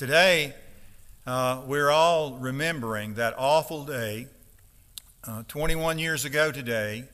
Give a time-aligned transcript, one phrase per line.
[0.00, 0.54] Today,
[1.26, 4.28] uh, we're all remembering that awful day,
[5.24, 7.04] uh, 21 years ago today,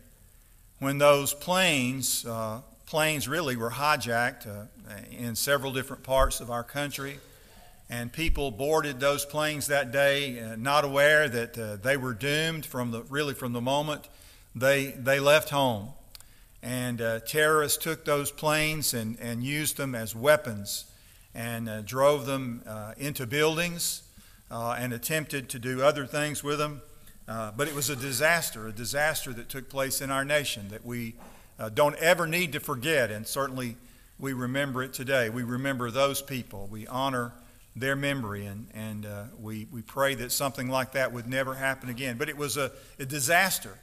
[0.79, 4.67] when those planes, uh, planes really were hijacked uh,
[5.11, 7.19] in several different parts of our country.
[7.91, 12.65] And people boarded those planes that day, uh, not aware that uh, they were doomed
[12.65, 14.09] from the really from the moment
[14.55, 15.89] they they left home.
[16.63, 20.85] And terrorists took those planes and, and used them as weapons
[21.37, 24.03] and uh, drove them uh, into buildings
[24.51, 26.81] uh, and attempted to do other things with them.
[27.29, 30.85] Uh, but it was a disaster, a disaster that took place in our nation that
[30.85, 31.15] we
[31.59, 33.77] uh, don't ever need to forget, and certainly
[34.19, 35.29] we remember it today.
[35.29, 36.69] We remember those people.
[36.71, 37.33] We honor
[37.75, 41.91] their memory, and, and uh, we, we pray that something like that would never happen
[41.91, 42.17] again.
[42.17, 43.77] But it was a, a disaster.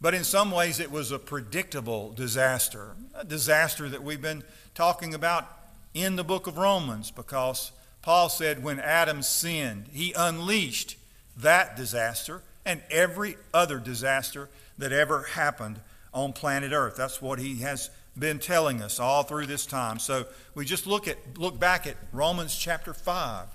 [0.00, 4.44] But in some ways, it was a predictable disaster, a disaster that we've been
[4.74, 5.58] talking about
[5.94, 10.96] in the book of Romans because Paul said when Adam sinned, he unleashed
[11.36, 15.80] that disaster and every other disaster that ever happened
[16.12, 16.96] on planet Earth.
[16.96, 19.98] That's what he has been telling us all through this time.
[19.98, 23.46] So we just look at look back at Romans chapter 5,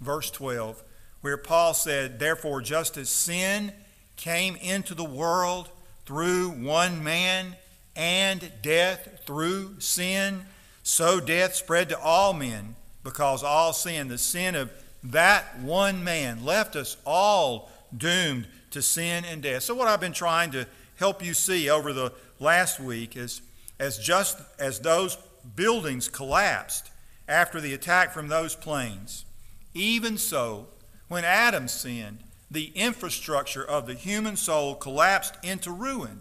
[0.00, 0.82] verse 12,
[1.20, 3.72] where Paul said, "Therefore just as sin
[4.16, 5.70] came into the world
[6.04, 7.56] through one man
[7.96, 10.46] and death through sin,
[10.82, 14.70] so death spread to all men because all sin, the sin of
[15.02, 19.62] that one man, left us all doomed to sin and death.
[19.62, 23.42] So, what I've been trying to help you see over the last week is
[23.78, 25.16] as just as those
[25.56, 26.90] buildings collapsed
[27.28, 29.24] after the attack from those planes,
[29.72, 30.66] even so,
[31.08, 32.18] when Adam sinned,
[32.50, 36.20] the infrastructure of the human soul collapsed into ruin.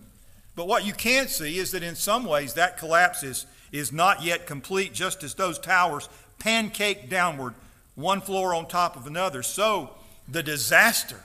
[0.56, 4.24] But what you can't see is that in some ways that collapse is is not
[4.24, 7.54] yet complete, just as those towers pancake downward,
[7.96, 9.44] one floor on top of another.
[9.44, 9.92] So
[10.28, 11.20] the disaster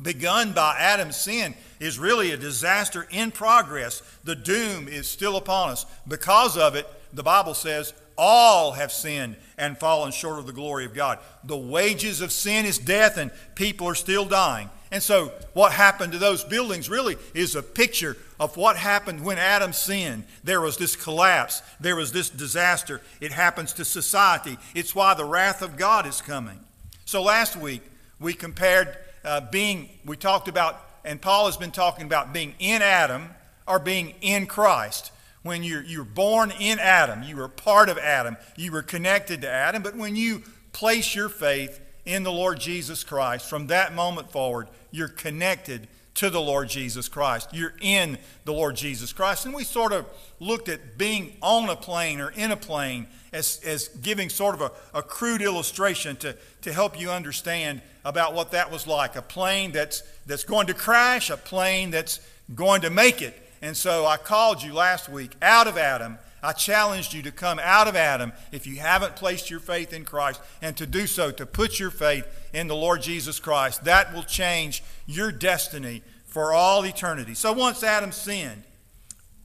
[0.00, 4.02] begun by Adam's sin is really a disaster in progress.
[4.24, 5.86] The doom is still upon us.
[6.06, 10.84] Because of it, the Bible says, all have sinned and fallen short of the glory
[10.84, 11.18] of God.
[11.42, 14.68] The wages of sin is death, and people are still dying.
[14.90, 19.36] And so, what happened to those buildings really is a picture of what happened when
[19.36, 20.24] Adam sinned.
[20.42, 23.02] There was this collapse, there was this disaster.
[23.20, 24.56] It happens to society.
[24.74, 26.58] It's why the wrath of God is coming.
[27.04, 27.82] So, last week,
[28.18, 32.80] we compared uh, being, we talked about, and Paul has been talking about being in
[32.80, 33.28] Adam
[33.68, 35.12] or being in Christ.
[35.42, 39.48] When you're, you're born in Adam, you were part of Adam, you were connected to
[39.48, 44.30] Adam, but when you place your faith in the Lord Jesus Christ, from that moment
[44.30, 45.88] forward, you're connected
[46.20, 47.48] to the Lord Jesus Christ.
[47.54, 49.46] You're in the Lord Jesus Christ.
[49.46, 50.04] And we sort of
[50.38, 54.60] looked at being on a plane or in a plane as, as giving sort of
[54.60, 59.16] a, a crude illustration to, to help you understand about what that was like.
[59.16, 62.20] A plane that's, that's going to crash, a plane that's
[62.54, 63.34] going to make it.
[63.62, 67.60] And so I called you last week out of Adam I challenged you to come
[67.62, 71.30] out of Adam if you haven't placed your faith in Christ and to do so,
[71.32, 73.84] to put your faith in the Lord Jesus Christ.
[73.84, 77.34] That will change your destiny for all eternity.
[77.34, 78.62] So once Adam sinned,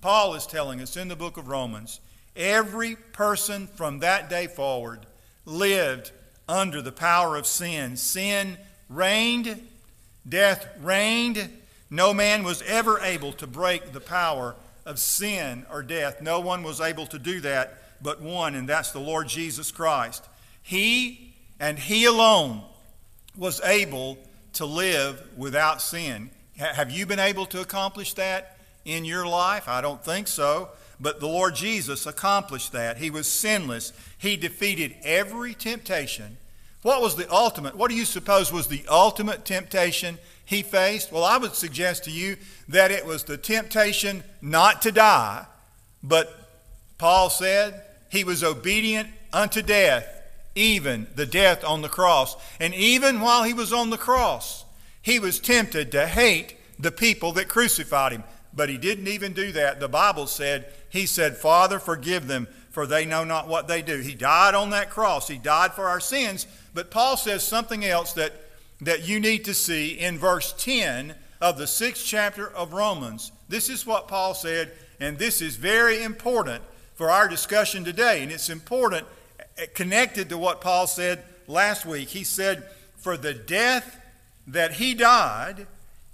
[0.01, 1.99] Paul is telling us in the book of Romans,
[2.35, 5.05] every person from that day forward
[5.45, 6.11] lived
[6.47, 7.97] under the power of sin.
[7.97, 8.57] Sin
[8.87, 9.67] reigned,
[10.27, 11.49] death reigned.
[11.89, 16.21] No man was ever able to break the power of sin or death.
[16.21, 20.23] No one was able to do that but one, and that's the Lord Jesus Christ.
[20.61, 22.61] He and He alone
[23.35, 24.17] was able
[24.53, 26.29] to live without sin.
[26.57, 29.67] Have you been able to accomplish that in your life?
[29.67, 30.69] I don't think so.
[30.99, 32.97] But the Lord Jesus accomplished that.
[32.97, 33.91] He was sinless.
[34.17, 36.37] He defeated every temptation.
[36.83, 37.75] What was the ultimate?
[37.75, 41.11] What do you suppose was the ultimate temptation he faced?
[41.11, 42.37] Well, I would suggest to you
[42.69, 45.45] that it was the temptation not to die,
[46.03, 46.49] but
[46.97, 50.07] Paul said he was obedient unto death,
[50.53, 52.37] even the death on the cross.
[52.59, 54.64] And even while he was on the cross,
[55.05, 58.23] he was tempted to hate the people that crucified him.
[58.51, 59.79] But he didn't even do that.
[59.79, 63.99] The Bible said, He said, Father, forgive them, for they know not what they do.
[63.99, 65.27] He died on that cross.
[65.27, 66.47] He died for our sins.
[66.73, 68.33] But Paul says something else that
[68.81, 73.31] that you need to see in verse 10 of the sixth chapter of Romans.
[73.47, 76.63] This is what Paul said, and this is very important
[76.95, 78.23] for our discussion today.
[78.23, 79.05] And it's important
[79.59, 82.09] eh, connected to what Paul said last week.
[82.09, 82.67] He said,
[82.97, 84.01] For the death
[84.47, 85.67] that he died,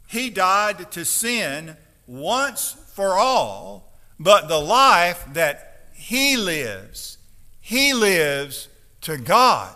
[0.08, 7.18] he died to sin once for all, but the life that he lives,
[7.60, 8.68] he lives
[9.02, 9.76] to God.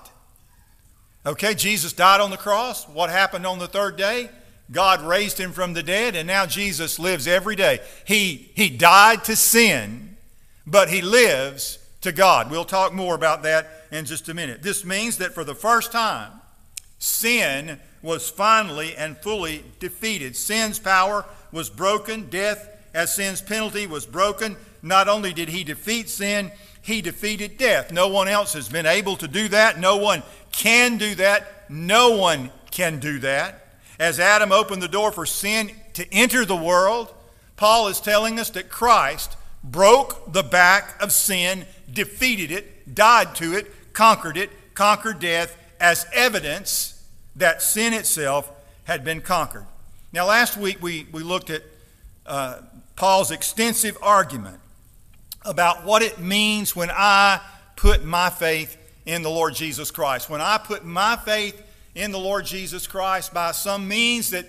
[1.26, 2.88] Okay, Jesus died on the cross.
[2.88, 4.30] What happened on the third day?
[4.72, 7.80] God raised him from the dead, and now Jesus lives every day.
[8.06, 10.18] He, he died to sin,
[10.66, 12.52] but he lives to God.
[12.52, 14.62] We'll talk more about that in just a minute.
[14.62, 16.32] This means that for the first time,
[17.00, 20.36] sin was finally and fully defeated.
[20.36, 24.56] Sin's power was broken, death as sin's penalty was broken.
[24.84, 27.92] Not only did he defeat sin, he defeated death.
[27.92, 29.80] No one else has been able to do that.
[29.80, 30.22] No one
[30.52, 31.70] can do that.
[31.70, 33.68] No one can do that.
[34.00, 37.12] As Adam opened the door for sin to enter the world,
[37.56, 43.54] Paul is telling us that Christ broke the back of sin, defeated it, died to
[43.54, 46.95] it, conquered it, conquered death as evidence
[47.36, 48.52] that sin itself
[48.86, 49.66] had been conquered.
[50.14, 51.64] Now, last week we, we looked at
[52.26, 52.62] uh,
[52.96, 54.60] Paul's extensive argument
[55.44, 57.42] about what it means when I
[57.76, 60.30] put my faith in the Lord Jesus Christ.
[60.30, 61.62] When I put my faith
[61.94, 64.46] in the Lord Jesus Christ by some means that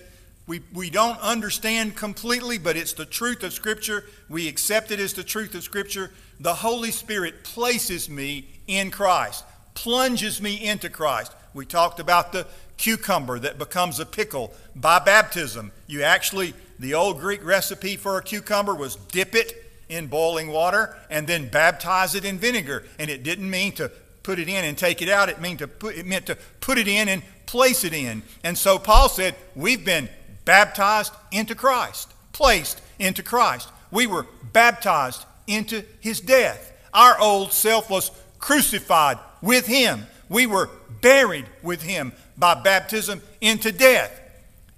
[0.47, 4.05] we, we don't understand completely, but it's the truth of Scripture.
[4.29, 6.13] We accept it as the truth of Scripture.
[6.39, 9.45] The Holy Spirit places me in Christ,
[9.75, 11.35] plunges me into Christ.
[11.53, 15.73] We talked about the cucumber that becomes a pickle by baptism.
[15.87, 20.97] You actually, the old Greek recipe for a cucumber was dip it in boiling water
[21.11, 22.85] and then baptize it in vinegar.
[22.99, 23.91] And it didn't mean to
[24.23, 25.29] put it in and take it out.
[25.29, 28.23] It meant to put, it meant to put it in and place it in.
[28.43, 30.09] And so Paul said, We've been
[30.45, 33.69] baptized into Christ, placed into Christ.
[33.91, 36.73] We were baptized into his death.
[36.93, 40.07] Our old self was crucified with him.
[40.29, 40.71] We were
[41.01, 44.21] buried with him by baptism into death.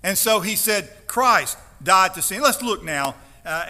[0.02, 2.42] And so he said, Christ died to sin.
[2.42, 3.14] Let's look now
[3.44, 3.66] uh,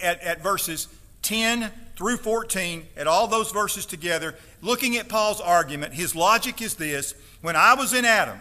[0.00, 0.88] at, at verses
[1.22, 5.94] 10 through 14, at all those verses together, looking at Paul's argument.
[5.94, 8.38] His logic is this when I was in Adam,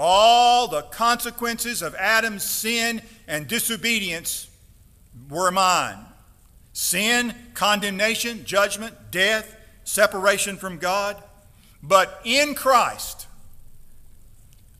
[0.00, 4.48] all the consequences of Adam's sin and disobedience
[5.28, 5.98] were mine
[6.72, 9.57] sin, condemnation, judgment, death,
[9.88, 11.16] separation from God.
[11.82, 13.26] But in Christ,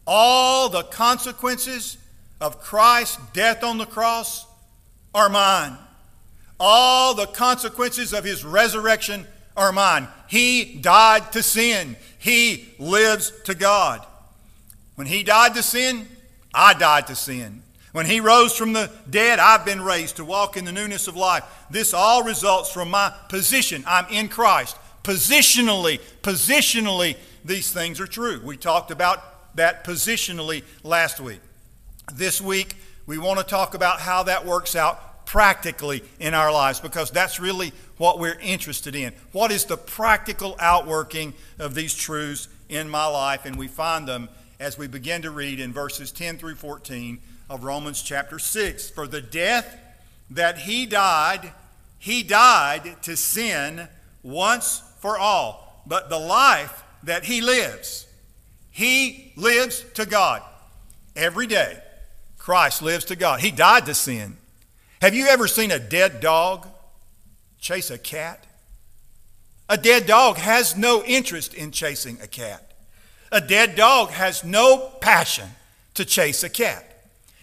[0.06, 1.96] all the consequences
[2.40, 4.46] of Christ's death on the cross
[5.14, 5.76] are mine.
[6.60, 9.26] All the consequences of his resurrection
[9.56, 10.08] are mine.
[10.28, 14.04] He died to sin, he lives to God.
[14.96, 16.06] When he died to sin,
[16.52, 17.62] I died to sin.
[17.92, 21.16] When he rose from the dead, I've been raised to walk in the newness of
[21.16, 21.44] life.
[21.70, 23.84] This all results from my position.
[23.86, 24.76] I'm in Christ.
[25.02, 28.40] Positionally, positionally, these things are true.
[28.44, 31.40] We talked about that positionally last week.
[32.14, 36.80] This week, we want to talk about how that works out practically in our lives
[36.80, 39.12] because that's really what we're interested in.
[39.32, 43.44] What is the practical outworking of these truths in my life?
[43.44, 44.28] And we find them
[44.58, 47.18] as we begin to read in verses 10 through 14
[47.50, 48.90] of Romans chapter 6.
[48.90, 49.78] For the death
[50.30, 51.52] that he died,
[51.98, 53.88] he died to sin
[54.22, 55.82] once for all.
[55.86, 58.06] But the life that he lives,
[58.70, 60.42] he lives to God
[61.16, 61.80] every day.
[62.36, 63.40] Christ lives to God.
[63.40, 64.36] He died to sin.
[65.00, 66.66] Have you ever seen a dead dog
[67.58, 68.44] chase a cat?
[69.68, 72.72] A dead dog has no interest in chasing a cat.
[73.30, 75.48] A dead dog has no passion
[75.94, 76.84] to chase a cat.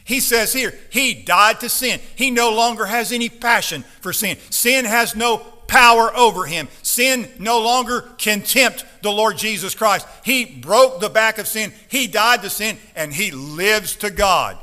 [0.03, 1.99] He says here, he died to sin.
[2.15, 4.37] He no longer has any passion for sin.
[4.49, 6.67] Sin has no power over him.
[6.81, 10.07] Sin no longer can tempt the Lord Jesus Christ.
[10.23, 11.73] He broke the back of sin.
[11.89, 14.57] He died to sin, and he lives to God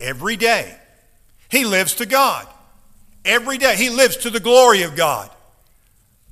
[0.00, 0.76] every day.
[1.48, 2.46] He lives to God
[3.24, 3.76] every day.
[3.76, 5.30] He lives to the glory of God.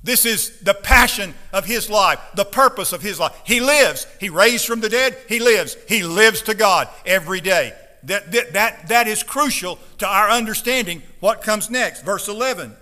[0.03, 3.35] This is the passion of his life, the purpose of his life.
[3.43, 4.05] He lives.
[4.19, 5.17] He raised from the dead.
[5.27, 5.75] He lives.
[5.87, 7.73] He lives to God every day.
[8.03, 12.03] That, that, that, that is crucial to our understanding what comes next.
[12.03, 12.75] Verse 11.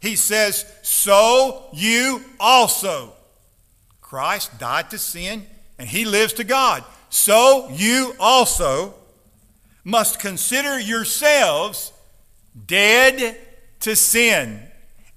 [0.00, 3.12] He says, So you also.
[4.00, 5.46] Christ died to sin
[5.78, 6.82] and he lives to God.
[7.10, 8.94] So you also
[9.84, 11.92] must consider yourselves
[12.66, 13.36] dead
[13.80, 14.62] to sin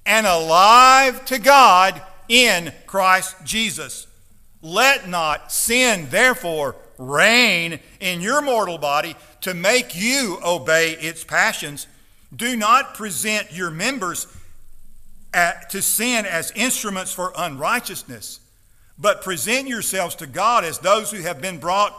[0.05, 4.07] and alive to God in Christ Jesus.
[4.61, 11.87] Let not sin, therefore, reign in your mortal body to make you obey its passions.
[12.33, 14.27] Do not present your members
[15.33, 18.39] at, to sin as instruments for unrighteousness,
[18.97, 21.93] but present yourselves to God as those who have been brought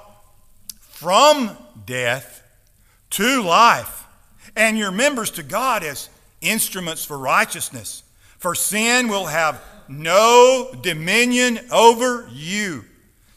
[0.79, 2.43] from death
[3.11, 4.07] to life,
[4.57, 6.09] and your members to God as
[6.41, 8.03] instruments for righteousness.
[8.39, 12.85] For sin will have no dominion over you,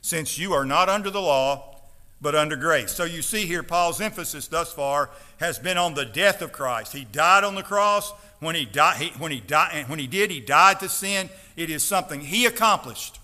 [0.01, 1.75] since you are not under the law,
[2.21, 2.91] but under grace.
[2.91, 6.93] So you see here, Paul's emphasis thus far has been on the death of Christ.
[6.93, 8.11] He died on the cross.
[8.45, 11.31] When he, died, he, when, he died, when he did, he died to sin.
[11.55, 13.19] It is something he accomplished.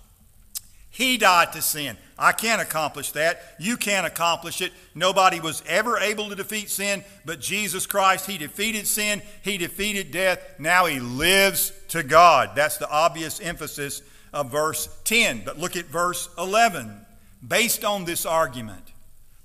[0.90, 1.96] He died to sin.
[2.18, 3.40] I can't accomplish that.
[3.60, 4.72] You can't accomplish it.
[4.96, 8.26] Nobody was ever able to defeat sin but Jesus Christ.
[8.26, 10.56] He defeated sin, He defeated death.
[10.58, 12.50] Now He lives to God.
[12.56, 14.02] That's the obvious emphasis
[14.32, 15.42] of verse 10.
[15.44, 17.06] But look at verse 11.
[17.46, 18.90] Based on this argument,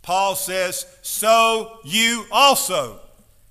[0.01, 2.99] Paul says, So you also.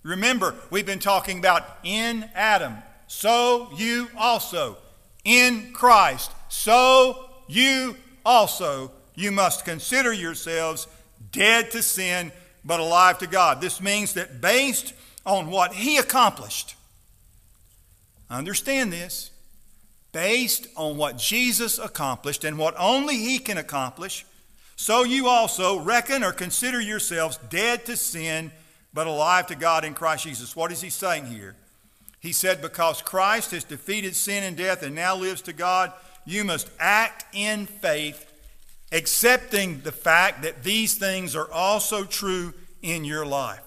[0.07, 2.77] Remember, we've been talking about in Adam.
[3.09, 4.77] So you also.
[5.25, 6.31] In Christ.
[6.49, 8.93] So you also.
[9.17, 10.87] You must consider yourselves
[11.33, 12.31] dead to sin,
[12.65, 13.61] but alive to God.
[13.61, 14.95] This means that based
[15.25, 16.77] on what he accomplished,
[18.31, 19.33] understand this,
[20.13, 24.25] based on what Jesus accomplished and what only He can accomplish,
[24.77, 28.51] so you also reckon or consider yourselves dead to sin,
[28.97, 30.57] but alive to God in Christ Jesus.
[30.57, 31.55] What is He saying here?
[32.19, 35.93] He said, Because Christ has defeated sin and death and now lives to God,
[36.25, 38.33] you must act in faith,
[38.91, 43.61] accepting the fact that these things are also true in your life.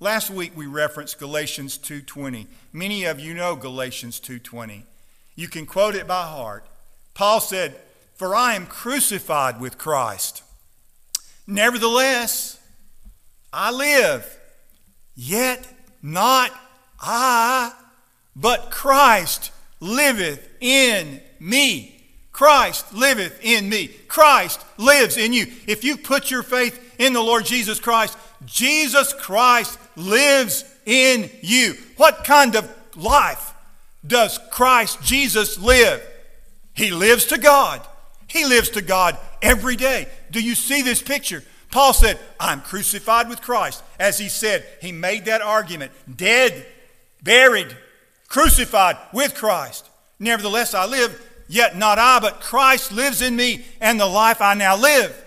[0.00, 2.48] Last week we referenced Galatians 2:20.
[2.72, 4.86] Many of you know Galatians 2:20.
[5.36, 6.66] You can quote it by heart.
[7.14, 7.80] Paul said,
[8.16, 10.42] For I am crucified with Christ.
[11.46, 12.58] Nevertheless,
[13.52, 14.40] I live,
[15.14, 15.66] yet
[16.02, 16.52] not
[17.00, 17.72] I,
[18.36, 21.90] but Christ liveth in me.
[22.32, 23.88] Christ liveth in me.
[24.08, 25.46] Christ lives in you.
[25.66, 31.74] If you put your faith in the Lord Jesus Christ, Jesus Christ lives in you.
[31.96, 33.54] What kind of life
[34.06, 36.02] does Christ Jesus live?
[36.74, 37.80] He lives to God.
[38.26, 40.08] He lives to God every day.
[40.30, 41.44] Do you see this picture?
[41.74, 43.82] Paul said, I'm crucified with Christ.
[43.98, 46.64] As he said, he made that argument dead,
[47.20, 47.76] buried,
[48.28, 49.90] crucified with Christ.
[50.20, 54.54] Nevertheless, I live, yet not I, but Christ lives in me, and the life I
[54.54, 55.20] now live,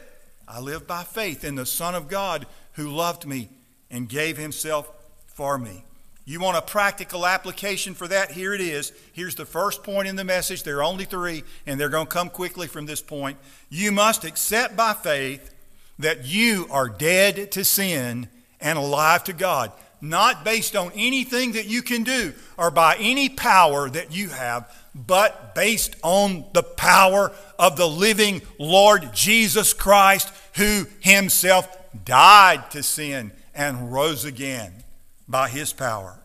[0.48, 3.50] I live by faith in the Son of God who loved me
[3.92, 4.90] and gave himself
[5.26, 5.84] for me.
[6.24, 8.32] You want a practical application for that?
[8.32, 8.94] Here it is.
[9.12, 10.64] Here's the first point in the message.
[10.64, 13.38] There are only three, and they're going to come quickly from this point.
[13.70, 15.56] You must accept by faith
[16.00, 21.66] that you are dead to sin and alive to God, not based on anything that
[21.66, 27.32] you can do or by any power that you have, but based on the power
[27.60, 31.76] of the living Lord Jesus Christ, who himself
[32.06, 34.84] died to sin and rose again
[35.28, 36.20] by his power.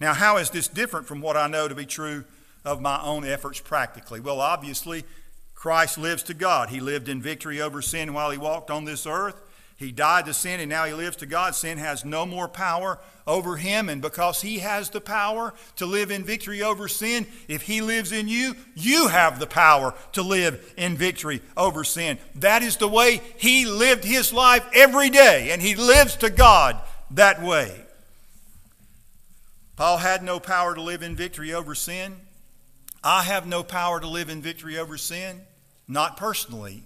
[0.00, 2.24] Now, how is this different from what I know to be true
[2.64, 4.20] of my own efforts practically?
[4.20, 5.04] Well, obviously,
[5.62, 6.70] Christ lives to God.
[6.70, 9.40] He lived in victory over sin while he walked on this earth.
[9.76, 11.54] He died to sin and now he lives to God.
[11.54, 13.88] Sin has no more power over him.
[13.88, 18.10] And because he has the power to live in victory over sin, if he lives
[18.10, 22.18] in you, you have the power to live in victory over sin.
[22.34, 25.52] That is the way he lived his life every day.
[25.52, 26.76] And he lives to God
[27.12, 27.84] that way.
[29.76, 32.16] Paul had no power to live in victory over sin.
[33.04, 35.40] I have no power to live in victory over sin,
[35.92, 36.82] not personally,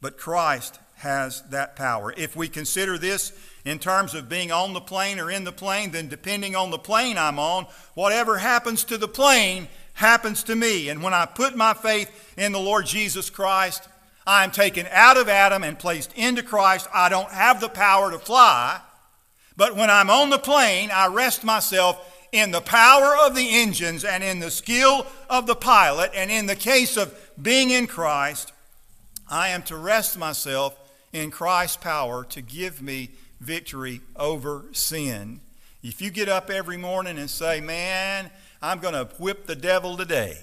[0.00, 2.12] but Christ has that power.
[2.16, 3.32] If we consider this
[3.64, 6.78] in terms of being on the plane or in the plane, then depending on the
[6.78, 10.88] plane I'm on, whatever happens to the plane happens to me.
[10.88, 13.88] And when I put my faith in the Lord Jesus Christ,
[14.26, 16.88] I am taken out of Adam and placed into Christ.
[16.92, 18.80] I don't have the power to fly,
[19.56, 24.04] but when I'm on the plane, I rest myself in the power of the engines
[24.04, 28.52] and in the skill of the pilot, and in the case of being in Christ,
[29.28, 30.76] I am to rest myself
[31.12, 35.40] in Christ's power to give me victory over sin.
[35.82, 38.30] If you get up every morning and say, Man,
[38.60, 40.38] I'm going to whip the devil today.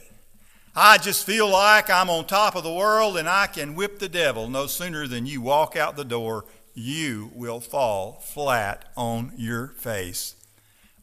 [0.75, 4.10] I just feel like I'm on top of the world and I can whip the
[4.10, 4.50] devil.
[4.50, 10.36] No sooner than you walk out the door, you will fall flat on your face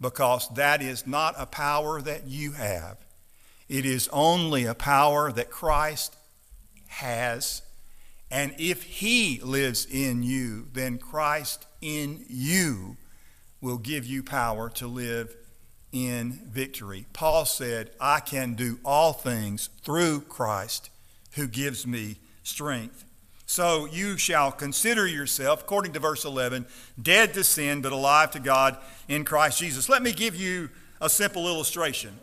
[0.02, 2.98] because that is not a power that you have.
[3.68, 6.16] It is only a power that Christ
[6.88, 7.62] has.
[8.30, 12.96] And if He lives in you, then Christ in you
[13.62, 15.34] will give you power to live
[15.92, 17.06] in victory.
[17.12, 20.90] Paul said, I can do all things through Christ
[21.34, 23.04] who gives me strength.
[23.52, 26.64] So you shall consider yourself, according to verse 11,
[27.02, 28.78] dead to sin, but alive to God
[29.08, 29.90] in Christ Jesus.
[29.90, 30.70] Let me give you
[31.02, 32.14] a simple illustration.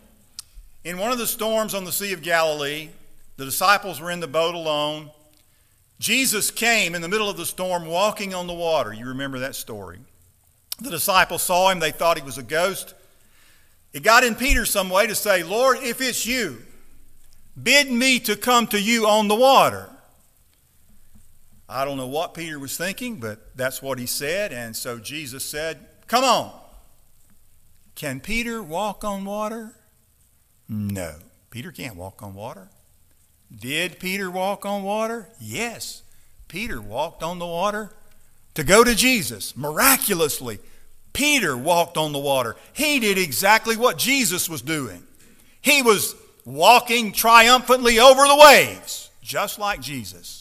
[0.83, 2.89] In one of the storms on the Sea of Galilee,
[3.37, 5.11] the disciples were in the boat alone.
[5.99, 8.91] Jesus came in the middle of the storm walking on the water.
[8.91, 9.99] You remember that story.
[10.81, 12.95] The disciples saw him, they thought he was a ghost.
[13.93, 16.63] It got in Peter some way to say, Lord, if it's you,
[17.61, 19.91] bid me to come to you on the water.
[21.69, 24.51] I don't know what Peter was thinking, but that's what he said.
[24.51, 26.51] And so Jesus said, Come on.
[27.93, 29.75] Can Peter walk on water?
[30.67, 31.15] No.
[31.51, 32.69] Peter can't walk on water.
[33.55, 35.27] Did Peter walk on water?
[35.39, 36.01] Yes.
[36.47, 37.91] Peter walked on the water
[38.55, 40.59] to go to Jesus miraculously.
[41.13, 42.55] Peter walked on the water.
[42.73, 45.03] He did exactly what Jesus was doing.
[45.61, 50.38] He was walking triumphantly over the waves, just like Jesus,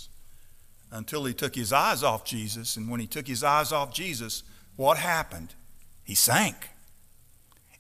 [0.90, 2.76] until he took his eyes off Jesus.
[2.76, 4.42] And when he took his eyes off Jesus,
[4.76, 5.54] what happened?
[6.04, 6.70] He sank.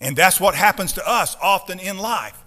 [0.00, 2.42] And that's what happens to us often in life.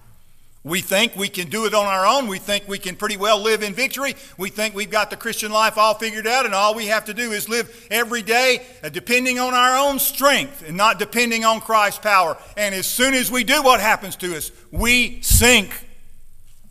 [0.63, 2.27] We think we can do it on our own.
[2.27, 4.15] We think we can pretty well live in victory.
[4.37, 7.15] We think we've got the Christian life all figured out, and all we have to
[7.15, 11.61] do is live every day uh, depending on our own strength and not depending on
[11.61, 12.37] Christ's power.
[12.57, 14.51] And as soon as we do, what happens to us?
[14.69, 15.71] We sink.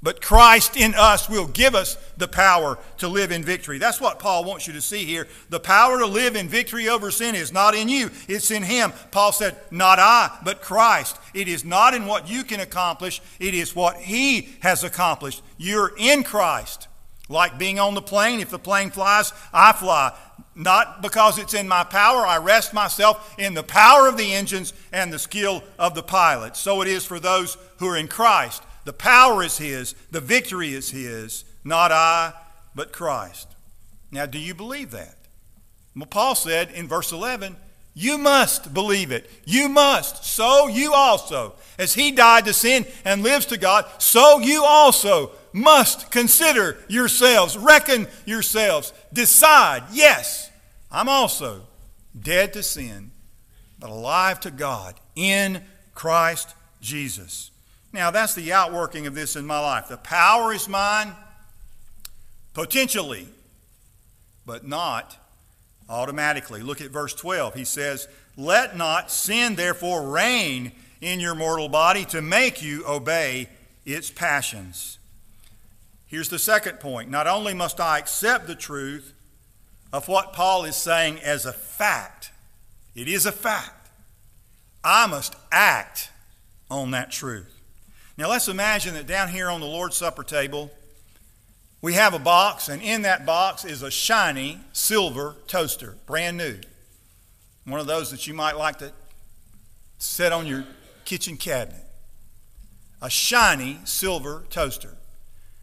[0.02, 3.76] But Christ in us will give us the power to live in victory.
[3.76, 5.28] That's what Paul wants you to see here.
[5.50, 8.92] The power to live in victory over sin is not in you, it's in Him.
[9.10, 11.18] Paul said, Not I, but Christ.
[11.34, 15.42] It is not in what you can accomplish, it is what He has accomplished.
[15.58, 16.88] You're in Christ.
[17.28, 20.16] Like being on the plane, if the plane flies, I fly.
[20.54, 24.72] Not because it's in my power, I rest myself in the power of the engines
[24.92, 26.56] and the skill of the pilot.
[26.56, 28.62] So it is for those who are in Christ.
[28.84, 32.32] The power is His, the victory is His, not I,
[32.74, 33.48] but Christ.
[34.10, 35.16] Now, do you believe that?
[35.94, 37.56] Well, Paul said in verse 11,
[37.94, 39.30] You must believe it.
[39.44, 40.24] You must.
[40.24, 45.32] So you also, as He died to sin and lives to God, so you also
[45.52, 50.50] must consider yourselves, reckon yourselves, decide, yes,
[50.90, 51.62] I'm also
[52.18, 53.10] dead to sin,
[53.78, 55.62] but alive to God in
[55.94, 57.49] Christ Jesus.
[57.92, 59.88] Now, that's the outworking of this in my life.
[59.88, 61.12] The power is mine,
[62.54, 63.28] potentially,
[64.46, 65.16] but not
[65.88, 66.62] automatically.
[66.62, 67.54] Look at verse 12.
[67.54, 73.48] He says, Let not sin therefore reign in your mortal body to make you obey
[73.84, 74.98] its passions.
[76.06, 77.10] Here's the second point.
[77.10, 79.14] Not only must I accept the truth
[79.92, 82.30] of what Paul is saying as a fact,
[82.94, 83.88] it is a fact,
[84.84, 86.10] I must act
[86.70, 87.59] on that truth.
[88.20, 90.70] Now let's imagine that down here on the Lord's Supper table,
[91.80, 96.56] we have a box, and in that box is a shiny silver toaster, brand new.
[97.64, 98.92] One of those that you might like to
[99.96, 100.66] set on your
[101.06, 101.82] kitchen cabinet.
[103.00, 104.98] A shiny silver toaster.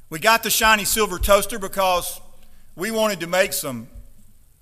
[0.09, 2.19] We got the shiny silver toaster because
[2.75, 3.87] we wanted to make some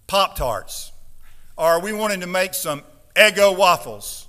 [0.08, 0.92] Pop Tarts,
[1.58, 2.84] or we wanted to make some
[3.16, 4.28] Eggo waffles,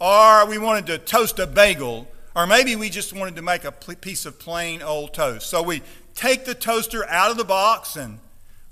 [0.00, 3.72] or we wanted to toast a bagel or maybe we just wanted to make a
[3.72, 5.48] piece of plain old toast.
[5.48, 5.82] So we
[6.14, 8.18] take the toaster out of the box and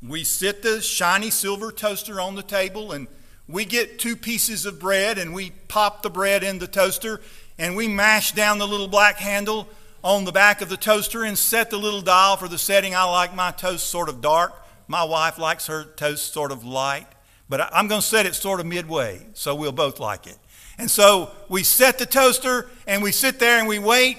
[0.02, 3.06] we sit the shiny silver toaster on the table and
[3.48, 7.20] we get two pieces of bread and we pop the bread in the toaster
[7.58, 9.68] and we mash down the little black handle
[10.02, 12.94] on the back of the toaster and set the little dial for the setting.
[12.94, 14.54] I like my toast sort of dark.
[14.88, 17.06] My wife likes her toast sort of light.
[17.50, 20.38] But I'm going to set it sort of midway so we'll both like it.
[20.80, 24.16] And so we set the toaster and we sit there and we wait.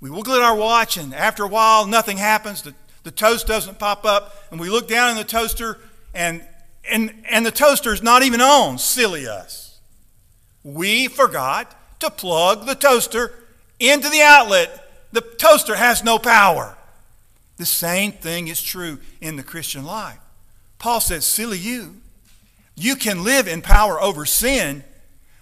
[0.00, 2.62] We look at our watch, and after a while, nothing happens.
[2.62, 4.34] The, the toast doesn't pop up.
[4.50, 5.78] And we look down in the toaster,
[6.12, 6.42] and,
[6.90, 8.78] and, and the toaster's not even on.
[8.78, 9.78] Silly us.
[10.64, 13.32] We forgot to plug the toaster
[13.78, 15.08] into the outlet.
[15.12, 16.76] The toaster has no power.
[17.58, 20.18] The same thing is true in the Christian life.
[20.78, 22.00] Paul says, Silly you.
[22.74, 24.82] You can live in power over sin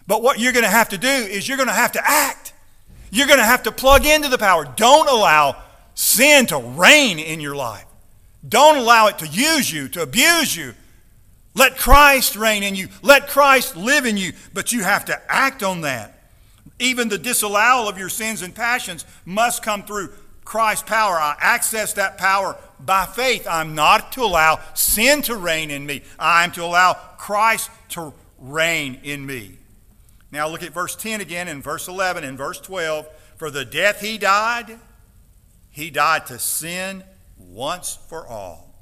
[0.09, 2.55] but what you're going to have to do is you're going to have to act.
[3.11, 4.65] You're going to have to plug into the power.
[4.65, 5.63] Don't allow
[5.95, 7.85] sin to reign in your life.
[8.49, 10.73] Don't allow it to use you, to abuse you.
[11.55, 12.89] Let Christ reign in you.
[13.03, 14.33] Let Christ live in you.
[14.55, 16.19] But you have to act on that.
[16.79, 20.11] Even the disallowal of your sins and passions must come through
[20.43, 21.17] Christ's power.
[21.17, 23.47] I access that power by faith.
[23.47, 26.03] I'm not to allow sin to reign in me.
[26.19, 29.59] I'm to allow Christ to reign in me.
[30.31, 33.09] Now look at verse 10 again and verse 11 and verse 12.
[33.37, 34.79] For the death he died,
[35.71, 37.05] he died to sin
[37.37, 38.75] once for all.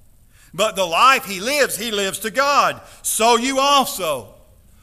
[0.53, 2.81] But the life he lives, he lives to God.
[3.03, 4.35] So you also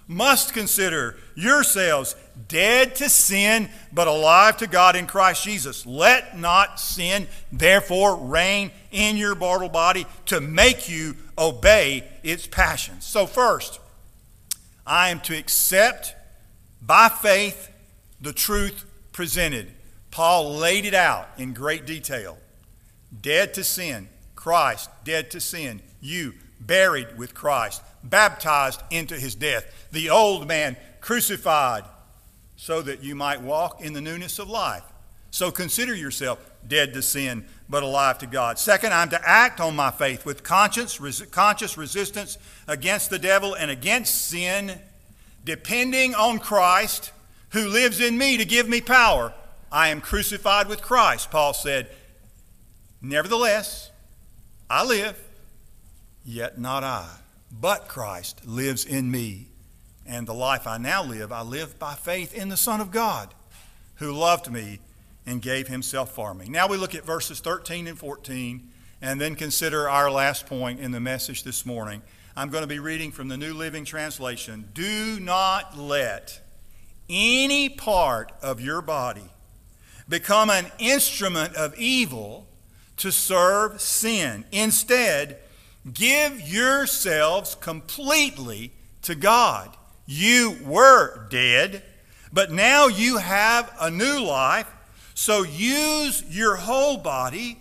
[0.08, 2.16] must consider yourselves
[2.48, 5.86] dead to sin, but alive to God in Christ Jesus.
[5.86, 13.06] Let not sin, therefore, reign in your mortal body to make you obey its passions.
[13.06, 13.80] So, first,
[14.86, 16.16] I am to accept
[16.86, 17.70] by faith
[18.22, 19.72] the truth presented.
[20.12, 22.38] Paul laid it out in great detail.
[23.22, 25.82] Dead to sin, Christ, dead to sin.
[26.02, 29.88] You, buried with Christ, baptized into his death.
[29.92, 31.84] The old man crucified
[32.56, 34.84] so that you might walk in the newness of life.
[35.32, 38.60] So consider yourself dead to sin, but alive to God.
[38.60, 43.54] Second, I'm to act on my faith with conscience, res- conscious resistance against the devil
[43.56, 44.80] and against sin,
[45.46, 47.12] depending on Christ
[47.50, 49.34] who lives in me to give me power.
[49.72, 51.90] I am crucified with Christ, Paul said.
[53.02, 53.92] Nevertheless,
[54.70, 55.20] I live,
[56.26, 57.08] yet not I,
[57.52, 59.48] but Christ lives in me.
[60.06, 63.34] And the life I now live, I live by faith in the Son of God,
[63.96, 64.80] who loved me
[65.26, 66.48] and gave himself for me.
[66.50, 68.70] Now we look at verses 13 and 14
[69.04, 72.02] and then consider our last point in the message this morning.
[72.38, 74.70] I'm going to be reading from the New Living Translation.
[74.74, 76.40] Do not let
[77.10, 79.30] any part of your body
[80.08, 82.48] become an instrument of evil
[82.96, 84.46] to serve sin.
[84.54, 85.38] Instead,
[85.94, 89.76] give yourselves completely to God.
[90.06, 91.84] You were dead,
[92.32, 94.72] but now you have a new life
[95.14, 97.60] so use your whole body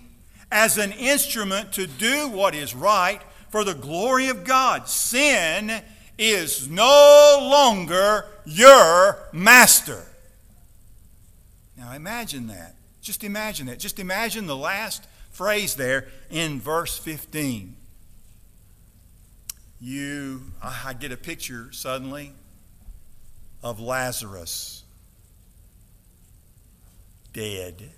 [0.52, 4.86] as an instrument to do what is right for the glory of God.
[4.88, 5.82] Sin
[6.18, 10.04] is no longer your master.
[11.76, 12.76] Now imagine that.
[13.00, 13.78] Just imagine that.
[13.78, 17.74] Just imagine the last phrase there in verse 15.
[19.80, 22.34] You, I get a picture suddenly
[23.62, 24.84] of Lazarus
[27.32, 27.90] dead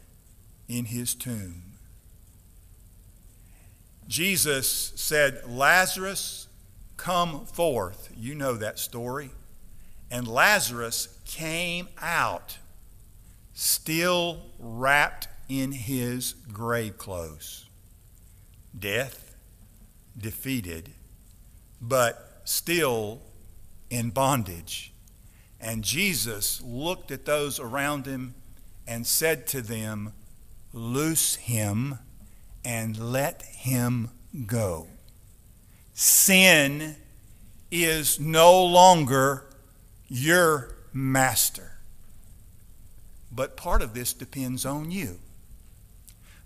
[0.68, 1.73] in his tomb.
[4.06, 6.48] Jesus said, Lazarus,
[6.96, 8.10] come forth.
[8.16, 9.30] You know that story.
[10.10, 12.58] And Lazarus came out,
[13.52, 17.68] still wrapped in his grave clothes.
[18.78, 19.34] Death
[20.16, 20.90] defeated,
[21.80, 23.22] but still
[23.90, 24.92] in bondage.
[25.60, 28.34] And Jesus looked at those around him
[28.86, 30.12] and said to them,
[30.72, 31.98] Loose him
[32.64, 34.10] and let him
[34.46, 34.88] go.
[35.92, 36.96] Sin
[37.70, 39.44] is no longer
[40.08, 41.78] your master.
[43.30, 45.18] But part of this depends on you.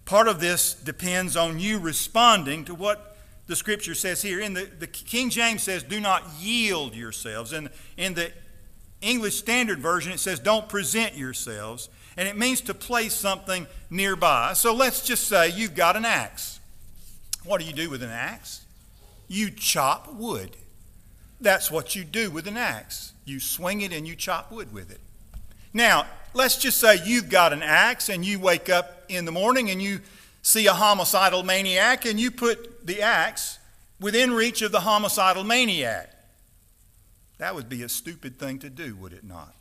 [0.05, 4.41] Part of this depends on you responding to what the scripture says here.
[4.41, 7.53] In the, the King James says, do not yield yourselves.
[7.53, 8.33] And in the
[9.03, 14.53] English Standard Version, it says, don't present yourselves and it means to place something nearby.
[14.53, 16.59] So let's just say you've got an axe.
[17.45, 18.65] What do you do with an axe?
[19.29, 20.57] You chop wood.
[21.41, 23.13] That's what you do with an axe.
[23.25, 24.99] You swing it and you chop wood with it.
[25.73, 29.71] Now, let's just say you've got an axe and you wake up in the morning
[29.71, 30.01] and you
[30.43, 33.61] see a homicidal maniac and you put the axe
[34.01, 36.13] within reach of the homicidal maniac.
[37.39, 39.58] That would be a stupid thing to do, would it not?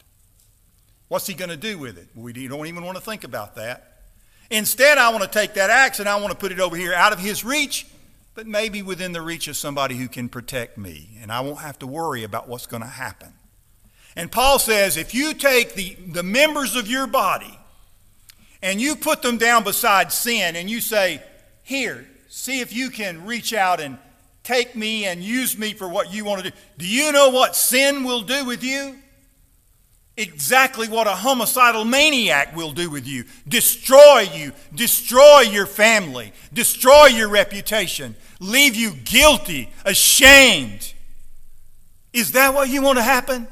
[1.07, 2.07] What's he going to do with it?
[2.15, 4.01] We don't even want to think about that.
[4.49, 6.93] Instead, I want to take that axe and I want to put it over here
[6.93, 7.85] out of his reach,
[8.33, 11.79] but maybe within the reach of somebody who can protect me, and I won't have
[11.79, 13.33] to worry about what's going to happen.
[14.15, 17.57] And Paul says if you take the, the members of your body
[18.61, 21.21] and you put them down beside sin and you say,
[21.63, 23.97] Here, see if you can reach out and
[24.43, 26.57] take me and use me for what you want to do.
[26.77, 28.95] Do you know what sin will do with you?
[30.17, 37.05] Exactly what a homicidal maniac will do with you destroy you, destroy your family, destroy
[37.05, 40.93] your reputation, leave you guilty, ashamed.
[42.13, 43.47] Is that what you want to happen?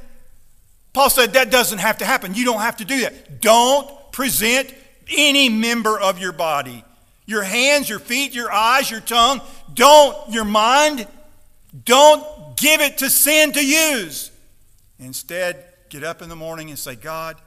[0.93, 2.34] Paul said that doesn't have to happen.
[2.34, 3.41] You don't have to do that.
[3.41, 4.73] Don't present
[5.15, 6.84] any member of your body
[7.28, 9.41] your hands, your feet, your eyes, your tongue.
[9.73, 11.08] Don't, your mind,
[11.84, 14.32] don't give it to sin to use.
[14.99, 17.38] Instead, get up in the morning and say, God,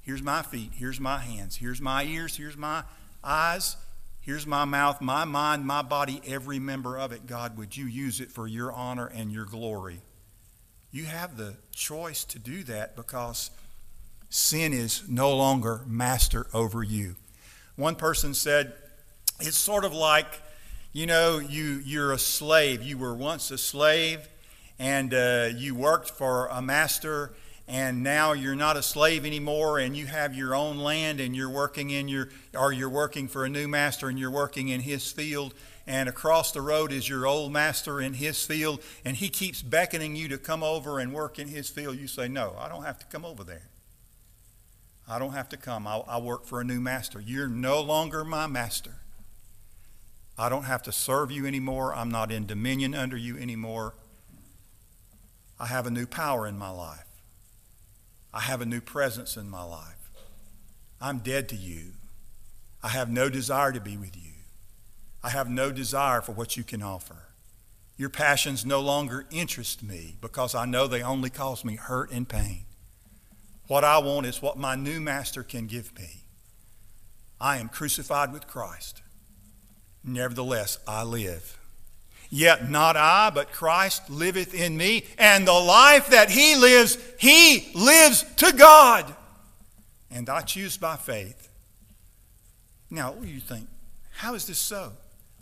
[0.00, 2.84] here's my feet, here's my hands, here's my ears, here's my
[3.22, 3.76] eyes,
[4.20, 7.26] here's my mouth, my mind, my body, every member of it.
[7.26, 10.00] God, would you use it for your honor and your glory?
[10.90, 13.50] You have the choice to do that because
[14.28, 17.16] sin is no longer master over you.
[17.76, 18.74] One person said,
[19.40, 20.26] it's sort of like,
[20.92, 22.82] you know, you, you're a slave.
[22.82, 24.28] You were once a slave
[24.78, 27.32] and uh, you worked for a master
[27.72, 31.48] and now you're not a slave anymore and you have your own land and you're
[31.48, 35.10] working in your or you're working for a new master and you're working in his
[35.10, 35.54] field
[35.86, 40.14] and across the road is your old master in his field and he keeps beckoning
[40.14, 42.98] you to come over and work in his field you say no i don't have
[42.98, 43.68] to come over there.
[45.08, 45.86] I don't have to come.
[45.86, 47.20] I, I work for a new master.
[47.20, 49.00] You're no longer my master.
[50.38, 51.92] I don't have to serve you anymore.
[51.92, 53.94] I'm not in dominion under you anymore.
[55.58, 57.11] I have a new power in my life
[58.34, 60.10] I have a new presence in my life.
[61.00, 61.92] I'm dead to you.
[62.82, 64.32] I have no desire to be with you.
[65.22, 67.28] I have no desire for what you can offer.
[67.96, 72.28] Your passions no longer interest me because I know they only cause me hurt and
[72.28, 72.64] pain.
[73.68, 76.24] What I want is what my new master can give me.
[77.40, 79.02] I am crucified with Christ.
[80.02, 81.58] Nevertheless, I live.
[82.34, 87.70] Yet not I, but Christ liveth in me, and the life that he lives, he
[87.74, 89.14] lives to God.
[90.10, 91.50] And I choose by faith.
[92.90, 93.68] Now, what do you think?
[94.12, 94.92] How is this so?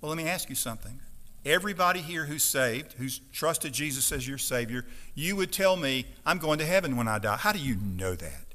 [0.00, 0.98] Well, let me ask you something.
[1.44, 6.38] Everybody here who's saved, who's trusted Jesus as your Savior, you would tell me, I'm
[6.38, 7.36] going to heaven when I die.
[7.36, 8.46] How do you know that?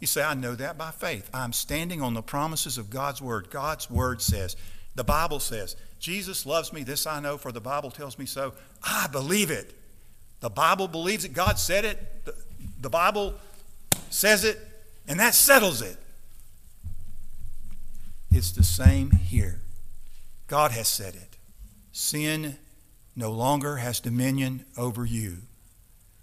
[0.00, 1.30] You say, I know that by faith.
[1.32, 3.48] I'm standing on the promises of God's Word.
[3.50, 4.56] God's Word says,
[4.94, 8.54] the Bible says, Jesus loves me, this I know, for the Bible tells me so.
[8.82, 9.74] I believe it.
[10.40, 11.32] The Bible believes it.
[11.32, 12.24] God said it.
[12.24, 12.34] The,
[12.80, 13.34] the Bible
[14.10, 14.58] says it,
[15.08, 15.96] and that settles it.
[18.30, 19.60] It's the same here.
[20.46, 21.36] God has said it.
[21.92, 22.56] Sin
[23.16, 25.38] no longer has dominion over you.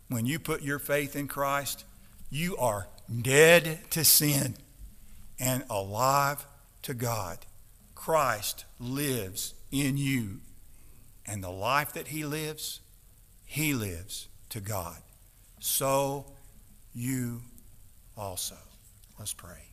[0.09, 1.85] When you put your faith in Christ,
[2.29, 2.87] you are
[3.21, 4.55] dead to sin
[5.39, 6.45] and alive
[6.83, 7.39] to God.
[8.01, 10.39] Christ lives in you.
[11.27, 12.79] And the life that he lives,
[13.45, 14.97] he lives to God.
[15.59, 16.25] So
[16.95, 17.41] you
[18.17, 18.55] also.
[19.19, 19.69] Let's pray.